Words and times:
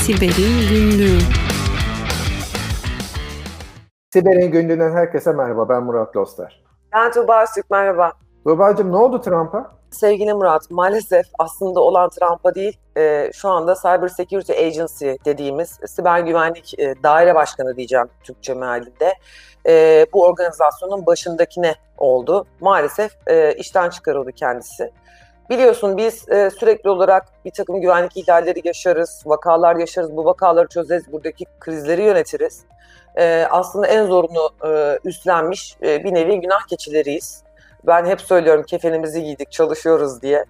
Siber'in 0.00 0.68
Günlüğü 0.70 1.18
Siber'in 4.12 4.50
Günlüğü'nden 4.50 4.92
herkese 4.92 5.32
merhaba. 5.32 5.68
Ben 5.68 5.82
Murat 5.82 6.16
Loster. 6.16 6.64
Ben 6.92 7.12
Tuğba 7.12 7.42
Öztürk, 7.42 7.70
merhaba. 7.70 8.12
Tuğba'cığım 8.46 8.92
ne 8.92 8.96
oldu 8.96 9.20
Trump'a? 9.20 9.70
Sevgili 9.90 10.34
Murat, 10.34 10.70
maalesef 10.70 11.26
aslında 11.38 11.80
olan 11.80 12.08
Trump'a 12.08 12.54
değil, 12.54 12.78
e, 12.96 13.30
şu 13.32 13.48
anda 13.48 13.74
Cyber 13.74 14.08
Security 14.08 14.52
Agency 14.52 15.10
dediğimiz 15.24 15.78
siber 15.86 16.20
güvenlik 16.20 16.78
e, 16.78 16.94
daire 17.02 17.34
başkanı 17.34 17.76
diyeceğim 17.76 18.06
Türkçe 18.24 18.54
mealinde. 18.54 19.14
E, 19.68 20.06
bu 20.12 20.24
organizasyonun 20.24 21.06
başındakine 21.06 21.74
oldu. 21.98 22.46
Maalesef 22.60 23.12
e, 23.26 23.54
işten 23.54 23.90
çıkarıldı 23.90 24.32
kendisi. 24.32 24.90
Biliyorsun 25.50 25.96
biz 25.96 26.28
e, 26.28 26.50
sürekli 26.50 26.90
olarak 26.90 27.26
bir 27.44 27.50
takım 27.50 27.80
güvenlik 27.80 28.16
ihlalleri 28.16 28.60
yaşarız, 28.64 29.22
vakalar 29.26 29.76
yaşarız, 29.76 30.16
bu 30.16 30.24
vakaları 30.24 30.68
çözeriz, 30.68 31.12
buradaki 31.12 31.44
krizleri 31.60 32.02
yönetiriz. 32.02 32.64
E, 33.16 33.46
aslında 33.50 33.86
en 33.86 34.06
zorunu 34.06 34.50
e, 34.64 34.98
üstlenmiş 35.04 35.76
e, 35.82 36.04
bir 36.04 36.14
nevi 36.14 36.40
günah 36.40 36.66
keçileriyiz. 36.66 37.42
Ben 37.86 38.06
hep 38.06 38.20
söylüyorum 38.20 38.62
kefenimizi 38.62 39.22
giydik, 39.22 39.52
çalışıyoruz 39.52 40.22
diye. 40.22 40.44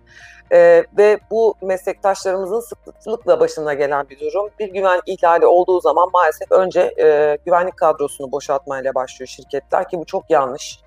E, 0.53 0.85
ve 0.99 1.19
bu 1.31 1.55
meslektaşlarımızın 1.63 2.61
sıklıkla 2.99 3.41
başına 3.41 3.75
gelen 3.75 4.09
bir 4.09 4.21
durum. 4.21 4.51
Bir 4.59 4.69
güvenlik 4.69 5.09
ihlali 5.09 5.47
olduğu 5.47 5.81
zaman 5.81 6.09
maalesef 6.13 6.53
önce 6.53 6.95
e, 6.99 7.39
güvenlik 7.47 7.77
kadrosunu 7.77 8.33
boşaltmayla 8.33 8.95
başlıyor 8.95 9.29
şirketler 9.29 9.89
ki 9.89 9.99
bu 9.99 10.05
çok 10.05 10.31
yanlış 10.31 10.81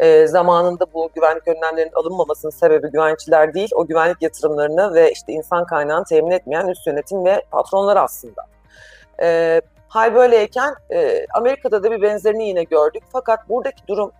e, 0.00 0.26
zamanında 0.26 0.86
bu 0.94 1.10
güvenlik 1.14 1.48
önlemlerinin 1.48 1.92
alınmamasının 1.94 2.50
sebebi 2.50 2.90
güvenlikçiler 2.90 3.54
değil, 3.54 3.70
o 3.74 3.86
güvenlik 3.86 4.22
yatırımlarını 4.22 4.94
ve 4.94 5.12
işte 5.12 5.32
insan 5.32 5.66
kaynağını 5.66 6.04
temin 6.04 6.30
etmeyen 6.30 6.68
üst 6.68 6.86
yönetim 6.86 7.24
ve 7.24 7.44
patronlar 7.50 7.96
aslında. 7.96 8.42
E, 9.22 9.60
hal 9.88 10.14
böyleyken 10.14 10.74
e, 10.92 11.26
Amerika'da 11.34 11.82
da 11.82 11.90
bir 11.90 12.02
benzerini 12.02 12.48
yine 12.48 12.64
gördük. 12.64 13.02
Fakat 13.12 13.48
buradaki 13.48 13.86
durum 13.88 14.12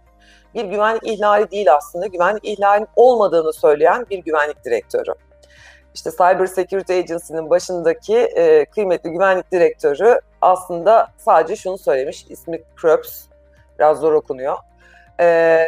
bir 0.54 0.64
güvenlik 0.64 1.06
ihlali 1.06 1.50
değil 1.50 1.74
aslında. 1.74 2.06
Güvenlik 2.06 2.44
ihlalinin 2.44 2.88
olmadığını 2.96 3.52
söyleyen 3.52 4.06
bir 4.10 4.18
güvenlik 4.18 4.64
direktörü. 4.64 5.12
İşte 5.94 6.10
Cyber 6.10 6.46
Security 6.46 6.98
Agency'nin 6.98 7.50
başındaki 7.50 8.16
e, 8.16 8.64
kıymetli 8.64 9.10
güvenlik 9.10 9.52
direktörü 9.52 10.20
aslında 10.40 11.08
sadece 11.18 11.56
şunu 11.56 11.78
söylemiş. 11.78 12.26
İsmi 12.28 12.62
Krebs, 12.76 13.24
biraz 13.78 14.00
zor 14.00 14.12
okunuyor 14.12 14.56
e, 15.20 15.58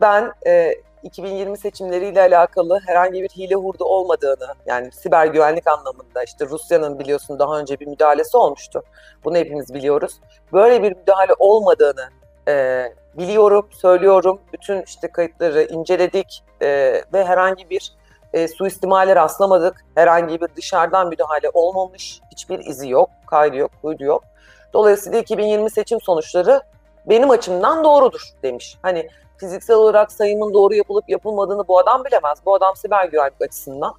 ben 0.00 0.32
e, 0.46 0.74
2020 1.02 1.58
seçimleriyle 1.58 2.20
alakalı 2.20 2.80
herhangi 2.86 3.22
bir 3.22 3.28
hile 3.28 3.54
hurda 3.54 3.84
olmadığını 3.84 4.54
yani 4.66 4.92
siber 4.92 5.26
güvenlik 5.26 5.66
anlamında 5.66 6.22
işte 6.24 6.46
Rusya'nın 6.46 6.98
biliyorsun 6.98 7.38
daha 7.38 7.58
önce 7.58 7.80
bir 7.80 7.86
müdahalesi 7.86 8.36
olmuştu. 8.36 8.82
Bunu 9.24 9.36
hepimiz 9.36 9.74
biliyoruz. 9.74 10.20
Böyle 10.52 10.82
bir 10.82 10.96
müdahale 10.96 11.32
olmadığını 11.38 12.08
e, 12.48 12.84
biliyorum, 13.14 13.68
söylüyorum. 13.72 14.40
Bütün 14.52 14.82
işte 14.82 15.08
kayıtları 15.08 15.62
inceledik 15.62 16.44
e, 16.62 16.68
ve 17.12 17.24
herhangi 17.24 17.70
bir 17.70 17.92
e, 18.32 18.48
suistimale 18.48 19.16
rastlamadık. 19.16 19.84
Herhangi 19.94 20.40
bir 20.40 20.48
dışarıdan 20.56 21.08
müdahale 21.08 21.50
olmamış. 21.54 22.20
Hiçbir 22.32 22.58
izi 22.58 22.88
yok, 22.88 23.10
kaydı 23.26 23.56
yok, 23.56 23.70
kuydu 23.82 24.04
yok. 24.04 24.24
Dolayısıyla 24.72 25.18
2020 25.18 25.70
seçim 25.70 26.00
sonuçları 26.00 26.62
benim 27.06 27.30
açımdan 27.30 27.84
doğrudur 27.84 28.22
demiş. 28.42 28.78
Hani 28.82 29.08
fiziksel 29.36 29.76
olarak 29.76 30.12
sayımın 30.12 30.54
doğru 30.54 30.74
yapılıp 30.74 31.08
yapılmadığını 31.08 31.68
bu 31.68 31.78
adam 31.78 32.04
bilemez. 32.04 32.38
Bu 32.46 32.54
adam 32.54 32.76
siber 32.76 33.04
güvenlik 33.04 33.42
açısından 33.42 33.94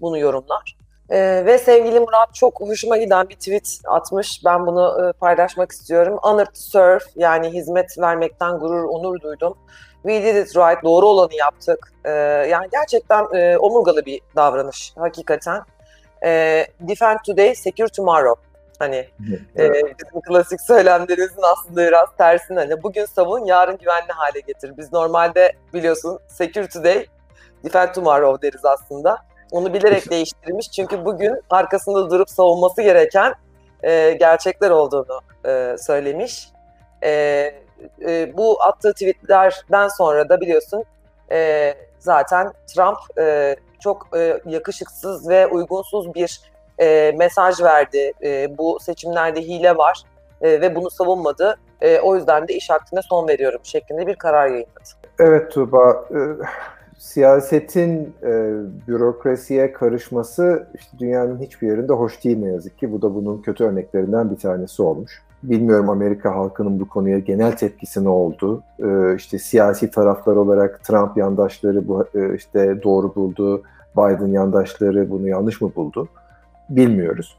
bunu 0.00 0.18
yorumlar. 0.18 0.76
Ee, 1.10 1.42
ve 1.46 1.58
sevgili 1.58 2.00
Murat 2.00 2.34
çok 2.34 2.60
hoşuma 2.60 2.96
giden 2.96 3.28
bir 3.28 3.34
tweet 3.34 3.80
atmış. 3.86 4.44
Ben 4.44 4.66
bunu 4.66 5.08
e, 5.08 5.12
paylaşmak 5.12 5.72
istiyorum. 5.72 6.18
Honored 6.22 6.46
to 6.46 6.54
serve 6.54 7.04
yani 7.16 7.48
hizmet 7.48 7.98
vermekten 7.98 8.58
gurur, 8.58 8.84
onur 8.84 9.20
duydum. 9.20 9.54
We 10.02 10.22
did 10.22 10.36
it 10.36 10.56
right, 10.56 10.84
doğru 10.84 11.06
olanı 11.06 11.34
yaptık. 11.34 11.92
Ee, 12.04 12.10
yani 12.50 12.68
gerçekten 12.72 13.26
e, 13.34 13.58
omurgalı 13.58 14.06
bir 14.06 14.20
davranış 14.36 14.92
hakikaten. 14.96 15.62
E, 16.24 16.64
defend 16.80 17.18
today, 17.26 17.54
secure 17.54 17.88
tomorrow. 17.88 18.47
Hani 18.78 19.08
e, 19.58 19.72
bizim 19.72 20.20
klasik 20.28 20.60
söylemlerimizin 20.60 21.42
aslında 21.42 21.86
biraz 21.86 22.08
tersine. 22.18 22.58
Hani 22.58 22.82
bugün 22.82 23.04
savun, 23.04 23.44
yarın 23.44 23.78
güvenli 23.78 24.12
hale 24.12 24.40
getir. 24.40 24.76
Biz 24.76 24.92
normalde 24.92 25.52
biliyorsun 25.74 26.18
secure 26.28 26.68
today, 26.68 27.06
defend 27.64 27.94
tomorrow 27.94 28.48
deriz 28.48 28.64
aslında. 28.64 29.18
Onu 29.50 29.74
bilerek 29.74 30.10
değiştirmiş 30.10 30.70
çünkü 30.70 31.04
bugün 31.04 31.42
arkasında 31.50 32.10
durup 32.10 32.30
savunması 32.30 32.82
gereken 32.82 33.34
e, 33.82 34.12
gerçekler 34.12 34.70
olduğunu 34.70 35.20
e, 35.46 35.76
söylemiş. 35.78 36.48
E, 37.02 37.10
e, 38.06 38.36
bu 38.36 38.62
attığı 38.62 38.92
tweetlerden 38.92 39.88
sonra 39.88 40.28
da 40.28 40.40
biliyorsun 40.40 40.84
e, 41.30 41.74
zaten 41.98 42.52
Trump 42.66 42.98
e, 43.18 43.56
çok 43.80 44.08
e, 44.16 44.40
yakışıksız 44.46 45.28
ve 45.28 45.46
uygunsuz 45.46 46.14
bir 46.14 46.40
e, 46.80 47.12
mesaj 47.18 47.60
verdi. 47.60 48.12
E, 48.22 48.58
bu 48.58 48.78
seçimlerde 48.80 49.40
hile 49.40 49.76
var 49.76 50.02
e, 50.40 50.60
ve 50.60 50.74
bunu 50.74 50.90
savunmadı. 50.90 51.56
E, 51.80 52.00
o 52.00 52.16
yüzden 52.16 52.48
de 52.48 52.54
iş 52.54 52.70
akdine 52.70 53.00
son 53.02 53.28
veriyorum 53.28 53.60
şeklinde 53.62 54.06
bir 54.06 54.14
karar 54.14 54.46
yayınladı. 54.46 54.88
Evet 55.18 55.52
Tuğba, 55.52 56.04
e, 56.10 56.20
siyasetin 56.98 58.14
e, 58.22 58.52
bürokrasiye 58.88 59.72
karışması 59.72 60.66
işte 60.74 60.98
dünyanın 60.98 61.40
hiçbir 61.40 61.68
yerinde 61.68 61.92
hoş 61.92 62.24
değil 62.24 62.38
ne 62.38 62.48
yazık 62.48 62.78
ki. 62.78 62.92
Bu 62.92 63.02
da 63.02 63.14
bunun 63.14 63.42
kötü 63.42 63.64
örneklerinden 63.64 64.30
bir 64.30 64.36
tanesi 64.36 64.82
olmuş. 64.82 65.22
Bilmiyorum 65.42 65.90
Amerika 65.90 66.36
halkının 66.36 66.80
bu 66.80 66.88
konuya 66.88 67.18
genel 67.18 67.52
tepkisi 67.52 68.04
ne 68.04 68.08
oldu. 68.08 68.62
E, 68.78 69.14
işte 69.16 69.38
siyasi 69.38 69.90
taraflar 69.90 70.36
olarak 70.36 70.84
Trump 70.84 71.16
yandaşları 71.16 71.88
bu 71.88 72.04
e, 72.14 72.34
işte 72.34 72.82
doğru 72.82 73.14
buldu, 73.14 73.62
Biden 73.96 74.32
yandaşları 74.32 75.10
bunu 75.10 75.28
yanlış 75.28 75.60
mı 75.60 75.72
buldu? 75.76 76.08
Bilmiyoruz. 76.70 77.38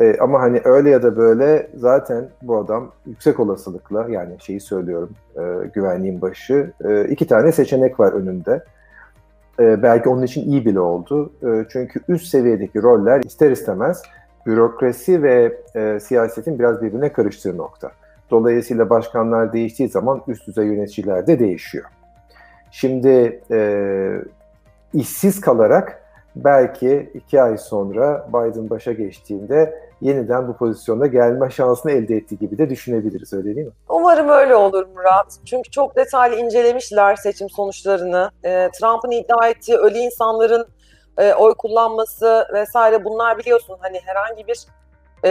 E, 0.00 0.16
ama 0.20 0.40
hani 0.40 0.60
öyle 0.64 0.90
ya 0.90 1.02
da 1.02 1.16
böyle 1.16 1.70
zaten 1.74 2.28
bu 2.42 2.58
adam 2.58 2.92
yüksek 3.06 3.40
olasılıkla 3.40 4.06
yani 4.08 4.36
şeyi 4.40 4.60
söylüyorum 4.60 5.10
e, 5.36 5.68
güvenliğin 5.74 6.22
başı 6.22 6.72
e, 6.84 7.04
iki 7.04 7.26
tane 7.26 7.52
seçenek 7.52 8.00
var 8.00 8.12
önünde. 8.12 8.64
E, 9.60 9.82
belki 9.82 10.08
onun 10.08 10.22
için 10.22 10.50
iyi 10.50 10.66
bile 10.66 10.80
oldu. 10.80 11.32
E, 11.42 11.64
çünkü 11.68 12.00
üst 12.08 12.26
seviyedeki 12.26 12.82
roller 12.82 13.20
ister 13.20 13.50
istemez 13.50 14.02
bürokrasi 14.46 15.22
ve 15.22 15.56
e, 15.74 16.00
siyasetin 16.00 16.58
biraz 16.58 16.82
birbirine 16.82 17.12
karıştığı 17.12 17.56
nokta. 17.56 17.90
Dolayısıyla 18.30 18.90
başkanlar 18.90 19.52
değiştiği 19.52 19.88
zaman 19.88 20.22
üst 20.28 20.46
düzey 20.46 20.66
yöneticiler 20.66 21.26
de 21.26 21.38
değişiyor. 21.38 21.84
Şimdi 22.70 23.40
e, 23.50 24.20
işsiz 24.94 25.40
kalarak 25.40 26.03
belki 26.36 27.10
iki 27.14 27.42
ay 27.42 27.58
sonra 27.58 28.28
Biden 28.28 28.70
başa 28.70 28.92
geçtiğinde 28.92 29.84
yeniden 30.00 30.48
bu 30.48 30.56
pozisyonda 30.56 31.06
gelme 31.06 31.50
şansını 31.50 31.92
elde 31.92 32.16
ettiği 32.16 32.38
gibi 32.38 32.58
de 32.58 32.70
düşünebiliriz 32.70 33.32
öyle 33.32 33.56
değil 33.56 33.66
mi? 33.66 33.72
Umarım 33.88 34.28
öyle 34.28 34.56
olur 34.56 34.86
Murat. 34.94 35.38
Çünkü 35.44 35.70
çok 35.70 35.96
detaylı 35.96 36.36
incelemişler 36.36 37.16
seçim 37.16 37.50
sonuçlarını. 37.50 38.30
E, 38.44 38.70
Trump'ın 38.80 39.10
iddia 39.10 39.48
ettiği 39.48 39.76
ölü 39.76 39.98
insanların 39.98 40.66
e, 41.18 41.34
oy 41.34 41.54
kullanması 41.54 42.46
vesaire 42.52 43.04
bunlar 43.04 43.38
biliyorsun 43.38 43.76
hani 43.80 44.00
herhangi 44.04 44.46
bir 44.46 44.66
e, 45.24 45.30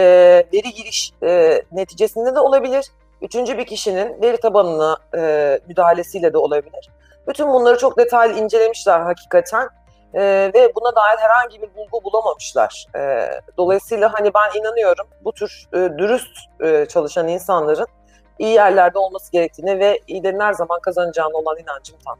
veri 0.52 0.72
giriş 0.72 1.12
e, 1.22 1.62
neticesinde 1.72 2.34
de 2.34 2.40
olabilir. 2.40 2.86
Üçüncü 3.22 3.58
bir 3.58 3.66
kişinin 3.66 4.22
veri 4.22 4.36
tabanına 4.36 4.96
e, 5.16 5.60
müdahalesiyle 5.68 6.32
de 6.32 6.38
olabilir. 6.38 6.90
Bütün 7.28 7.48
bunları 7.48 7.78
çok 7.78 7.98
detaylı 7.98 8.38
incelemişler 8.38 9.00
hakikaten 9.00 9.68
e, 10.14 10.50
ve 10.54 10.72
buna 10.76 10.96
dair 10.96 11.18
herhangi 11.18 11.62
bir 11.62 11.68
bulgu 11.74 12.04
bulamamışlar. 12.04 12.86
E, 12.96 13.30
dolayısıyla 13.58 14.14
hani 14.14 14.30
ben 14.34 14.60
inanıyorum 14.60 15.06
bu 15.24 15.32
tür 15.32 15.68
e, 15.72 15.76
dürüst 15.98 16.38
e, 16.60 16.86
çalışan 16.86 17.28
insanların 17.28 17.86
iyi 18.38 18.54
yerlerde 18.54 18.98
olması 18.98 19.32
gerektiğine 19.32 19.78
ve 19.78 20.00
iyilerin 20.06 20.40
her 20.40 20.52
zaman 20.52 20.80
kazanacağına 20.80 21.36
olan 21.36 21.56
inancım 21.58 21.96
tam. 22.06 22.18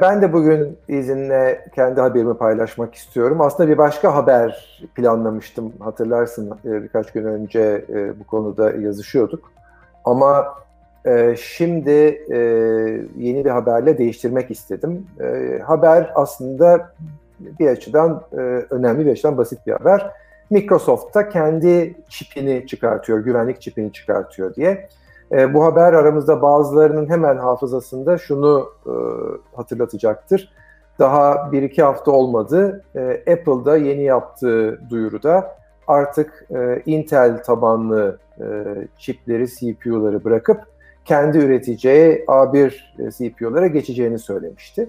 Ben 0.00 0.22
de 0.22 0.32
bugün 0.32 0.78
izinle 0.88 1.64
kendi 1.74 2.00
haberimi 2.00 2.38
paylaşmak 2.38 2.94
istiyorum. 2.94 3.40
Aslında 3.40 3.68
bir 3.68 3.78
başka 3.78 4.14
haber 4.14 4.80
planlamıştım. 4.94 5.72
Hatırlarsın 5.80 6.58
birkaç 6.64 7.12
gün 7.12 7.24
önce 7.24 7.84
bu 8.20 8.26
konuda 8.26 8.70
yazışıyorduk. 8.70 9.52
Ama 10.04 10.54
şimdi 11.36 11.90
yeni 13.16 13.44
bir 13.44 13.50
haberle 13.50 13.98
değiştirmek 13.98 14.50
istedim. 14.50 15.06
Haber 15.66 16.12
aslında 16.14 16.90
bir 17.40 17.68
açıdan 17.68 18.22
e, 18.32 18.36
önemli 18.70 19.06
bir 19.06 19.12
açıdan 19.12 19.38
basit 19.38 19.66
bir 19.66 19.72
haber. 19.72 20.10
Microsoft 20.50 21.14
da 21.14 21.28
kendi 21.28 21.94
çipini 22.08 22.66
çıkartıyor, 22.66 23.18
güvenlik 23.18 23.60
çipini 23.60 23.92
çıkartıyor 23.92 24.54
diye. 24.54 24.88
E, 25.32 25.54
bu 25.54 25.64
haber 25.64 25.92
aramızda 25.92 26.42
bazılarının 26.42 27.10
hemen 27.10 27.36
hafızasında 27.36 28.18
şunu 28.18 28.68
e, 28.86 28.92
hatırlatacaktır. 29.56 30.52
Daha 30.98 31.52
bir 31.52 31.62
iki 31.62 31.82
hafta 31.82 32.10
olmadı. 32.10 32.84
E, 32.96 33.32
Apple'da 33.32 33.76
yeni 33.76 34.02
yaptığı 34.02 34.80
duyuruda 34.90 35.56
artık 35.86 36.46
e, 36.50 36.82
Intel 36.86 37.42
tabanlı 37.42 38.18
e, 38.40 38.44
çipleri, 38.98 39.48
CPU'ları 39.48 40.24
bırakıp 40.24 40.60
kendi 41.04 41.38
üreteceği 41.38 42.24
A1 42.24 42.74
e, 42.98 43.10
CPU'lara 43.10 43.66
geçeceğini 43.66 44.18
söylemişti. 44.18 44.88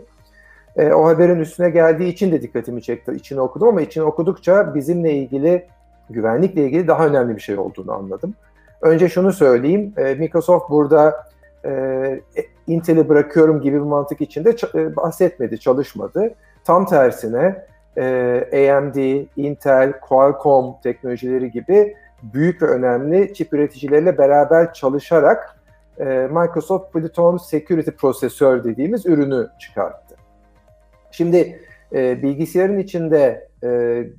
E, 0.78 0.94
o 0.94 1.06
haberin 1.06 1.40
üstüne 1.40 1.70
geldiği 1.70 2.10
için 2.10 2.32
de 2.32 2.42
dikkatimi 2.42 2.82
çekti. 2.82 3.12
İçini 3.12 3.42
okudum 3.42 3.68
ama 3.68 3.82
içini 3.82 4.04
okudukça 4.04 4.76
bizimle 4.76 5.14
ilgili, 5.14 5.68
güvenlikle 6.10 6.66
ilgili 6.66 6.88
daha 6.88 7.08
önemli 7.08 7.36
bir 7.36 7.42
şey 7.42 7.58
olduğunu 7.58 7.92
anladım. 7.94 8.34
Önce 8.82 9.10
şunu 9.10 9.34
söyleyeyim, 9.34 9.94
e, 9.98 10.16
Microsoft 10.16 10.70
burada 10.70 11.26
e, 11.66 12.22
Intel'i 12.68 13.10
bırakıyorum 13.10 13.62
gibi 13.62 13.76
bir 13.76 13.82
mantık 13.82 14.22
içinde 14.22 14.56
e, 14.76 14.96
bahsetmedi, 14.96 15.60
çalışmadı. 15.60 16.34
Tam 16.64 16.86
tersine 16.86 17.66
e, 17.98 18.72
AMD, 18.72 19.26
Intel, 19.38 20.00
Qualcomm 20.00 20.76
teknolojileri 20.84 21.52
gibi 21.52 21.96
büyük 22.24 22.62
ve 22.62 22.66
önemli 22.66 23.34
çip 23.34 23.54
üreticileriyle 23.54 24.18
beraber 24.18 24.74
çalışarak 24.74 25.56
e, 26.00 26.04
Microsoft 26.32 26.94
Pluton 26.94 27.38
Security 27.38 27.92
Prosesör 27.92 28.64
dediğimiz 28.64 29.06
ürünü 29.06 29.48
çıkarttı. 29.60 30.05
Şimdi 31.18 31.60
e, 31.94 32.24
bilgisayarın 32.24 32.80
içinde 32.80 33.48
e, 33.64 33.68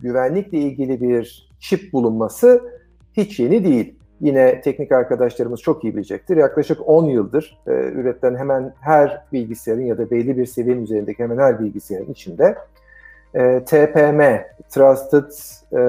güvenlikle 0.02 0.58
ilgili 0.58 1.00
bir 1.00 1.50
çip 1.60 1.92
bulunması 1.92 2.62
hiç 3.12 3.40
yeni 3.40 3.64
değil. 3.64 3.98
Yine 4.20 4.60
teknik 4.60 4.92
arkadaşlarımız 4.92 5.60
çok 5.60 5.84
iyi 5.84 5.96
bilecektir. 5.96 6.36
Yaklaşık 6.36 6.88
10 6.88 7.04
yıldır 7.04 7.58
e, 7.66 7.70
üretilen 7.70 8.36
hemen 8.36 8.74
her 8.80 9.22
bilgisayarın 9.32 9.84
ya 9.84 9.98
da 9.98 10.10
belli 10.10 10.36
bir 10.36 10.46
seviyenin 10.46 10.82
üzerindeki 10.82 11.22
hemen 11.22 11.38
her 11.38 11.60
bilgisayarın 11.60 12.12
içinde 12.12 12.58
e, 13.34 13.64
TPM, 13.64 14.20
Trusted 14.68 15.30
e, 15.72 15.80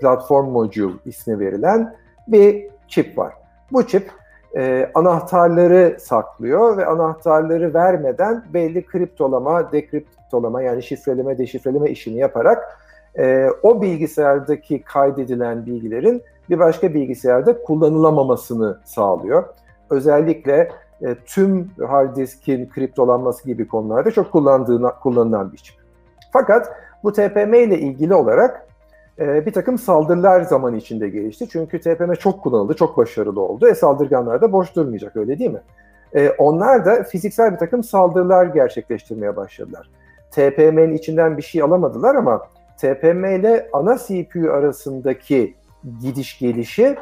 Platform 0.00 0.50
Module 0.50 0.94
ismi 1.04 1.40
verilen 1.40 1.94
bir 2.28 2.66
çip 2.88 3.18
var. 3.18 3.32
Bu 3.72 3.86
çip 3.86 4.10
e, 4.56 4.90
anahtarları 4.94 5.96
saklıyor 6.00 6.76
ve 6.76 6.86
anahtarları 6.86 7.74
vermeden 7.74 8.44
belli 8.54 8.86
kriptolama, 8.86 9.72
dekriptolama 9.72 10.13
yani 10.62 10.82
şifreleme, 10.82 11.38
deşifreleme 11.38 11.90
işini 11.90 12.18
yaparak 12.18 12.78
e, 13.18 13.48
o 13.62 13.82
bilgisayardaki 13.82 14.82
kaydedilen 14.82 15.66
bilgilerin 15.66 16.22
bir 16.50 16.58
başka 16.58 16.94
bilgisayarda 16.94 17.62
kullanılamamasını 17.62 18.78
sağlıyor. 18.84 19.44
Özellikle 19.90 20.70
e, 21.02 21.14
tüm 21.26 21.70
hard 21.88 22.16
diskin 22.16 22.68
kriptolanması 22.68 23.44
gibi 23.44 23.68
konularda 23.68 24.10
çok 24.10 24.32
kullandığına, 24.32 24.90
kullanılan 24.98 25.52
bir 25.52 25.58
çip. 25.58 25.76
Fakat 26.32 26.76
bu 27.04 27.12
TPM 27.12 27.54
ile 27.54 27.78
ilgili 27.78 28.14
olarak 28.14 28.66
e, 29.18 29.46
bir 29.46 29.52
takım 29.52 29.78
saldırılar 29.78 30.42
zaman 30.42 30.74
içinde 30.74 31.08
gelişti. 31.08 31.48
Çünkü 31.48 31.80
TPM 31.80 32.12
çok 32.12 32.42
kullanıldı, 32.42 32.74
çok 32.74 32.96
başarılı 32.96 33.40
oldu. 33.40 33.68
E 33.68 33.74
saldırganlar 33.74 34.40
da 34.40 34.52
boş 34.52 34.76
durmayacak 34.76 35.16
öyle 35.16 35.38
değil 35.38 35.50
mi? 35.50 35.60
E, 36.14 36.30
onlar 36.30 36.84
da 36.84 37.02
fiziksel 37.02 37.52
bir 37.52 37.58
takım 37.58 37.84
saldırılar 37.84 38.46
gerçekleştirmeye 38.46 39.36
başladılar. 39.36 39.90
TPM'nin 40.34 40.96
içinden 40.96 41.36
bir 41.36 41.42
şey 41.42 41.62
alamadılar 41.62 42.14
ama 42.14 42.48
TPM 42.78 43.24
ile 43.24 43.68
ana 43.72 43.98
CPU 43.98 44.50
arasındaki 44.50 45.54
gidiş 46.00 46.38
gelişi 46.38 46.96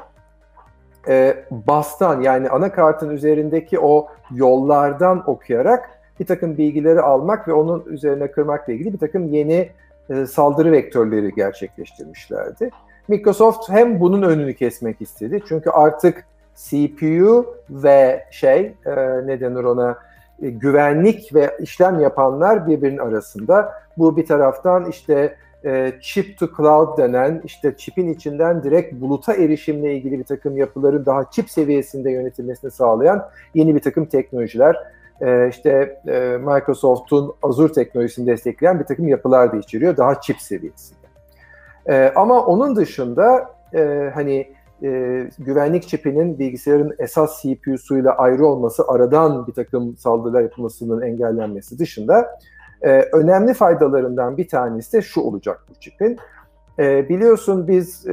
e, 1.09 1.45
bastan 1.51 2.21
yani 2.21 2.51
anakartın 2.51 3.11
üzerindeki 3.11 3.79
o 3.79 4.09
yollardan 4.35 5.31
okuyarak 5.31 5.91
bir 6.21 6.27
takım 6.27 6.59
bilgileri 6.59 7.01
almak 7.01 7.49
ve 7.49 7.53
onun 7.53 7.85
üzerine 7.87 8.31
kırmakla 8.31 8.73
ilgili 8.73 8.93
bir 8.93 8.99
takım 8.99 9.29
yeni 9.29 9.71
e, 10.11 10.27
saldırı 10.27 10.73
vektörleri 10.73 11.35
gerçekleştirmişlerdi. 11.35 12.71
Microsoft 13.09 13.69
hem 13.69 14.01
bunun 14.01 14.23
önünü 14.23 14.55
kesmek 14.55 15.01
istedi 15.01 15.43
çünkü 15.49 15.71
artık 15.71 16.25
CPU 16.55 17.47
ve 17.71 18.25
şey 18.31 18.75
e, 18.87 18.95
ne 19.27 19.41
denir 19.41 19.65
ona 19.65 19.99
güvenlik 20.51 21.35
ve 21.35 21.57
işlem 21.61 22.01
yapanlar 22.01 22.67
birbirinin 22.67 22.99
arasında. 22.99 23.73
Bu 23.99 24.17
bir 24.17 24.27
taraftan 24.27 24.91
işte 24.91 25.37
e, 25.65 25.93
chip 26.01 26.39
to 26.39 26.49
cloud 26.57 26.99
denen 26.99 27.41
işte 27.45 27.77
çipin 27.77 28.09
içinden 28.09 28.63
direkt 28.63 29.01
buluta 29.01 29.35
erişimle 29.35 29.95
ilgili 29.95 30.19
bir 30.19 30.25
takım 30.25 30.57
yapıların 30.57 31.07
daha 31.07 31.31
çip 31.31 31.51
seviyesinde 31.51 32.11
yönetilmesini 32.11 32.71
sağlayan 32.71 33.29
yeni 33.55 33.75
bir 33.75 33.81
takım 33.81 34.07
teknolojiler. 34.07 34.77
E, 35.21 35.49
işte 35.49 36.01
e, 36.09 36.39
Microsoft'un 36.41 37.35
Azure 37.43 37.73
teknolojisini 37.73 38.27
destekleyen 38.27 38.81
bir 38.81 38.85
takım 38.85 39.09
yapılar 39.09 39.53
da 39.53 39.57
içeriyor 39.57 39.97
daha 39.97 40.21
çip 40.21 40.41
seviyesinde. 40.41 41.07
E, 41.87 42.13
ama 42.17 42.45
onun 42.45 42.77
dışında 42.77 43.51
e, 43.75 44.11
hani 44.15 44.53
e, 44.83 44.89
güvenlik 45.39 45.89
çipinin 45.89 46.39
bilgisayarın 46.39 46.95
esas 46.99 47.43
CPU'suyla 47.43 48.13
ayrı 48.13 48.47
olması, 48.47 48.89
aradan 48.89 49.47
bir 49.47 49.53
takım 49.53 49.97
saldırılar 49.97 50.43
yapılmasının 50.43 51.03
engellenmesi 51.03 51.79
dışında 51.79 52.39
e, 52.83 52.91
önemli 53.01 53.55
faydalarından 53.55 54.37
bir 54.37 54.49
tanesi 54.49 54.93
de 54.93 55.03
şu 55.03 55.21
olacak 55.21 55.65
bu 55.71 55.81
çipin. 55.81 56.19
E, 56.79 57.09
biliyorsun 57.09 57.69
biz 57.69 58.07
e, 58.07 58.13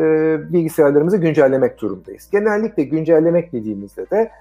bilgisayarlarımızı 0.54 1.18
güncellemek 1.18 1.82
durumdayız. 1.82 2.30
Genellikle 2.32 2.84
güncellemek 2.84 3.54
dediğimizde 3.54 4.10
de 4.10 4.32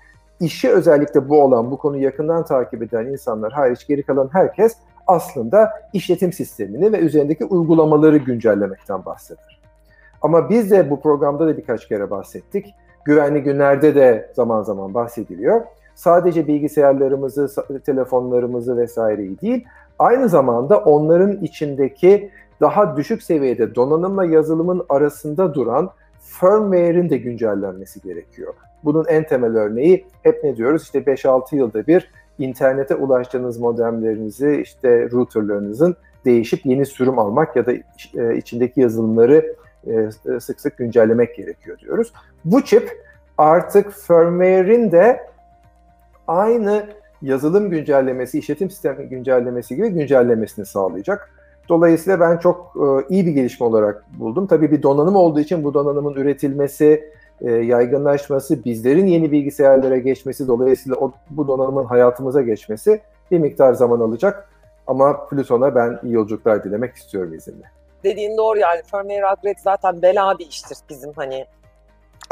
işi 0.40 0.70
özellikle 0.70 1.28
bu 1.28 1.42
olan, 1.42 1.70
bu 1.70 1.78
konuyu 1.78 2.02
yakından 2.02 2.44
takip 2.44 2.82
eden 2.82 3.06
insanlar 3.06 3.52
hariç 3.52 3.86
geri 3.86 4.02
kalan 4.02 4.28
herkes 4.32 4.76
aslında 5.06 5.70
işletim 5.92 6.32
sistemini 6.32 6.92
ve 6.92 6.98
üzerindeki 6.98 7.44
uygulamaları 7.44 8.16
güncellemekten 8.16 9.04
bahseder. 9.04 9.57
Ama 10.22 10.50
biz 10.50 10.70
de 10.70 10.90
bu 10.90 11.00
programda 11.00 11.46
da 11.46 11.56
birkaç 11.56 11.88
kere 11.88 12.10
bahsettik. 12.10 12.74
Güvenli 13.04 13.42
günlerde 13.42 13.94
de 13.94 14.32
zaman 14.34 14.62
zaman 14.62 14.94
bahsediliyor. 14.94 15.60
Sadece 15.94 16.46
bilgisayarlarımızı, 16.46 17.48
telefonlarımızı 17.86 18.76
vesaireyi 18.76 19.40
değil, 19.40 19.64
aynı 19.98 20.28
zamanda 20.28 20.78
onların 20.78 21.32
içindeki 21.32 22.30
daha 22.60 22.96
düşük 22.96 23.22
seviyede 23.22 23.74
donanımla 23.74 24.24
yazılımın 24.24 24.84
arasında 24.88 25.54
duran 25.54 25.90
firmware'in 26.20 27.10
de 27.10 27.16
güncellenmesi 27.16 28.02
gerekiyor. 28.02 28.54
Bunun 28.84 29.04
en 29.08 29.26
temel 29.26 29.56
örneği 29.56 30.06
hep 30.22 30.44
ne 30.44 30.56
diyoruz? 30.56 30.82
İşte 30.82 30.98
5-6 30.98 31.56
yılda 31.56 31.86
bir 31.86 32.10
internete 32.38 32.94
ulaştığınız 32.94 33.58
modemlerinizi, 33.58 34.60
işte 34.62 35.10
routerlarınızın 35.10 35.96
değişip 36.24 36.66
yeni 36.66 36.86
sürüm 36.86 37.18
almak 37.18 37.56
ya 37.56 37.66
da 37.66 37.72
e, 38.14 38.36
içindeki 38.36 38.80
yazılımları 38.80 39.54
e, 39.88 40.40
sık 40.40 40.60
sık 40.60 40.76
güncellemek 40.76 41.36
gerekiyor 41.36 41.78
diyoruz. 41.78 42.12
Bu 42.44 42.64
çip 42.64 43.02
artık 43.38 43.92
firmware'in 43.92 44.92
de 44.92 45.20
aynı 46.28 46.86
yazılım 47.22 47.70
güncellemesi, 47.70 48.38
işletim 48.38 48.70
sistemi 48.70 49.08
güncellemesi 49.08 49.76
gibi 49.76 49.88
güncellemesini 49.88 50.66
sağlayacak. 50.66 51.30
Dolayısıyla 51.68 52.20
ben 52.20 52.36
çok 52.36 52.76
e, 52.76 53.14
iyi 53.14 53.26
bir 53.26 53.32
gelişme 53.32 53.66
olarak 53.66 54.04
buldum. 54.18 54.46
Tabii 54.46 54.70
bir 54.70 54.82
donanım 54.82 55.16
olduğu 55.16 55.40
için 55.40 55.64
bu 55.64 55.74
donanımın 55.74 56.14
üretilmesi, 56.14 57.12
e, 57.40 57.50
yaygınlaşması, 57.50 58.64
bizlerin 58.64 59.06
yeni 59.06 59.32
bilgisayarlara 59.32 59.98
geçmesi, 59.98 60.48
dolayısıyla 60.48 60.96
bu 61.30 61.48
donanımın 61.48 61.84
hayatımıza 61.84 62.42
geçmesi 62.42 63.00
bir 63.30 63.38
miktar 63.38 63.72
zaman 63.72 64.00
alacak. 64.00 64.48
Ama 64.86 65.26
Pluton'a 65.26 65.74
ben 65.74 65.98
iyi 66.02 66.12
yolculuklar 66.12 66.64
dilemek 66.64 66.94
istiyorum 66.94 67.34
izinle. 67.34 67.77
Dediğin 68.04 68.36
doğru 68.36 68.58
yani 68.58 68.82
firmware 68.82 69.32
upgrade 69.32 69.60
zaten 69.64 70.02
bela 70.02 70.38
bir 70.38 70.46
iştir 70.46 70.78
bizim 70.88 71.12
hani 71.12 71.46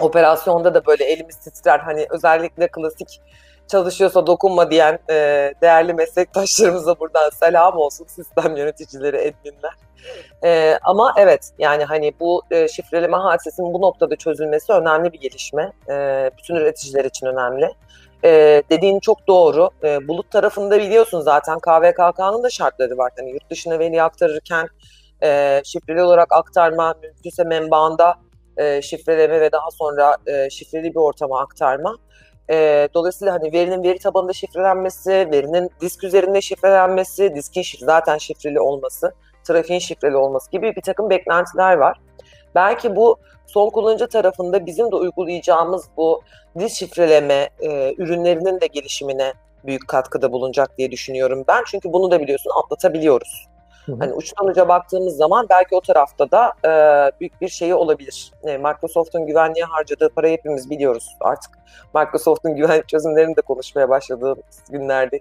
operasyonda 0.00 0.74
da 0.74 0.86
böyle 0.86 1.04
elimiz 1.04 1.36
titrer 1.36 1.78
hani 1.78 2.06
özellikle 2.10 2.68
klasik 2.68 3.20
çalışıyorsa 3.68 4.26
dokunma 4.26 4.70
diyen 4.70 4.98
e, 5.10 5.14
değerli 5.62 5.94
meslektaşlarımıza 5.94 7.00
buradan 7.00 7.30
selam 7.30 7.76
olsun 7.76 8.06
sistem 8.06 8.56
yöneticileri, 8.56 9.16
adminler. 9.16 9.72
E, 10.44 10.78
ama 10.82 11.14
evet 11.18 11.52
yani 11.58 11.84
hani 11.84 12.12
bu 12.20 12.42
e, 12.50 12.68
şifreleme 12.68 13.16
hadisesinin 13.16 13.74
bu 13.74 13.80
noktada 13.80 14.16
çözülmesi 14.16 14.72
önemli 14.72 15.12
bir 15.12 15.20
gelişme. 15.20 15.72
E, 15.88 16.30
bütün 16.38 16.54
üreticiler 16.54 17.04
için 17.04 17.26
önemli. 17.26 17.74
E, 18.24 18.62
dediğin 18.70 19.00
çok 19.00 19.26
doğru. 19.26 19.70
E, 19.84 20.08
bulut 20.08 20.30
tarafında 20.30 20.78
biliyorsun 20.78 21.20
zaten 21.20 21.58
KVKK'nın 21.58 22.42
da 22.42 22.50
şartları 22.50 22.98
var. 22.98 23.12
Hani 23.18 23.30
yurt 23.30 23.50
dışına 23.50 23.78
veri 23.78 24.02
aktarırken 24.02 24.68
e, 25.26 25.62
şifreli 25.64 26.02
olarak 26.02 26.32
aktarma, 26.32 26.94
mümkünse 27.02 27.44
menbaında 27.44 28.14
e, 28.56 28.82
şifreleme 28.82 29.40
ve 29.40 29.52
daha 29.52 29.70
sonra 29.70 30.16
e, 30.26 30.50
şifreli 30.50 30.90
bir 30.90 31.00
ortama 31.00 31.40
aktarma. 31.40 31.96
E, 32.50 32.88
dolayısıyla 32.94 33.34
hani 33.34 33.52
verinin 33.52 33.82
veri 33.82 33.98
tabanında 33.98 34.32
şifrelenmesi, 34.32 35.10
verinin 35.10 35.70
disk 35.80 36.04
üzerinde 36.04 36.40
şifrelenmesi, 36.40 37.34
diskin 37.34 37.62
şifre, 37.62 37.86
zaten 37.86 38.18
şifreli 38.18 38.60
olması, 38.60 39.12
trafiğin 39.44 39.80
şifreli 39.80 40.16
olması 40.16 40.50
gibi 40.50 40.76
bir 40.76 40.82
takım 40.82 41.10
beklentiler 41.10 41.76
var. 41.76 42.00
Belki 42.54 42.96
bu 42.96 43.16
son 43.46 43.70
kullanıcı 43.70 44.08
tarafında 44.08 44.66
bizim 44.66 44.92
de 44.92 44.96
uygulayacağımız 44.96 45.84
bu 45.96 46.22
disk 46.58 46.76
şifreleme 46.76 47.48
e, 47.60 47.94
ürünlerinin 47.98 48.60
de 48.60 48.66
gelişimine 48.66 49.32
büyük 49.66 49.88
katkıda 49.88 50.32
bulunacak 50.32 50.78
diye 50.78 50.90
düşünüyorum 50.90 51.44
ben. 51.48 51.62
Çünkü 51.66 51.92
bunu 51.92 52.10
da 52.10 52.20
biliyorsun 52.20 52.50
atlatabiliyoruz. 52.64 53.46
Hı 53.86 53.92
hı. 53.92 53.96
Hani 53.98 54.12
uçtan 54.12 54.46
uca 54.46 54.68
baktığımız 54.68 55.16
zaman 55.16 55.46
belki 55.50 55.74
o 55.76 55.80
tarafta 55.80 56.30
da 56.30 56.52
e, 56.64 56.70
büyük 57.20 57.40
bir 57.40 57.48
şeyi 57.48 57.74
olabilir. 57.74 58.32
E, 58.44 58.58
Microsoft'un 58.58 59.26
güvenliğe 59.26 59.64
harcadığı 59.64 60.08
parayı 60.08 60.36
hepimiz 60.36 60.70
biliyoruz 60.70 61.16
artık. 61.20 61.50
Microsoft'un 61.94 62.54
güvenlik 62.54 62.88
çözümlerini 62.88 63.36
de 63.36 63.40
konuşmaya 63.40 63.88
başladığımız 63.88 64.62
günlerde. 64.70 65.20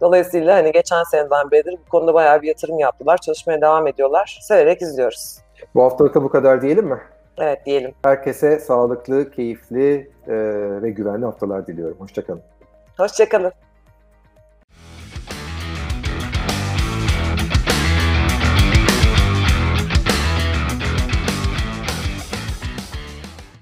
Dolayısıyla 0.00 0.56
hani 0.56 0.72
geçen 0.72 1.02
seneden 1.02 1.50
beridir 1.50 1.74
bu 1.86 1.90
konuda 1.90 2.14
bayağı 2.14 2.42
bir 2.42 2.48
yatırım 2.48 2.78
yaptılar. 2.78 3.18
Çalışmaya 3.18 3.60
devam 3.60 3.86
ediyorlar. 3.86 4.38
Severek 4.42 4.82
izliyoruz. 4.82 5.38
Bu 5.74 5.82
haftalıkta 5.82 6.22
bu 6.22 6.28
kadar 6.28 6.62
diyelim 6.62 6.86
mi? 6.86 7.00
Evet 7.38 7.66
diyelim. 7.66 7.94
Herkese 8.04 8.58
sağlıklı, 8.58 9.30
keyifli 9.30 10.10
e, 10.26 10.34
ve 10.82 10.90
güvenli 10.90 11.24
haftalar 11.24 11.66
diliyorum. 11.66 11.96
Hoşçakalın. 12.00 12.42
Hoşçakalın. 12.96 13.52